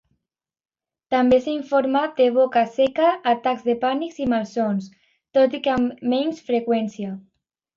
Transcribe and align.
També 1.15 1.37
s'ha 1.43 1.53
informat 1.57 2.15
de 2.21 2.27
boca 2.39 2.63
seca, 2.79 3.11
atacs 3.33 3.67
de 3.67 3.77
pànic 3.85 4.17
i 4.25 4.27
malsons, 4.33 4.89
tot 5.39 5.57
i 5.59 5.63
que 5.69 5.75
amb 5.77 6.05
menys 6.15 6.43
freqüència. 6.53 7.15